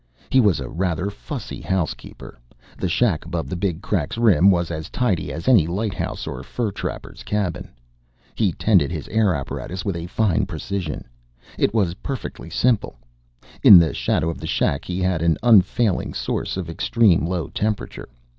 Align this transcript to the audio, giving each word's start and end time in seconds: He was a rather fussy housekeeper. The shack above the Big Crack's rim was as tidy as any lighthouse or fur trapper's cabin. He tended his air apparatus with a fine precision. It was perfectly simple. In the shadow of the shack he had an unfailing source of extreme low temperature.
He 0.31 0.39
was 0.41 0.59
a 0.59 0.67
rather 0.67 1.11
fussy 1.11 1.61
housekeeper. 1.61 2.39
The 2.75 2.89
shack 2.89 3.23
above 3.23 3.49
the 3.49 3.55
Big 3.55 3.83
Crack's 3.83 4.17
rim 4.17 4.49
was 4.49 4.71
as 4.71 4.89
tidy 4.89 5.31
as 5.31 5.47
any 5.47 5.67
lighthouse 5.67 6.25
or 6.25 6.41
fur 6.41 6.71
trapper's 6.71 7.21
cabin. 7.21 7.69
He 8.33 8.51
tended 8.53 8.89
his 8.91 9.07
air 9.09 9.35
apparatus 9.35 9.85
with 9.85 9.95
a 9.95 10.07
fine 10.07 10.47
precision. 10.47 11.05
It 11.55 11.75
was 11.75 11.93
perfectly 12.01 12.49
simple. 12.49 12.95
In 13.61 13.77
the 13.77 13.93
shadow 13.93 14.31
of 14.31 14.39
the 14.39 14.47
shack 14.47 14.85
he 14.85 15.01
had 15.01 15.21
an 15.21 15.37
unfailing 15.43 16.15
source 16.15 16.57
of 16.57 16.67
extreme 16.67 17.27
low 17.27 17.49
temperature. 17.49 18.09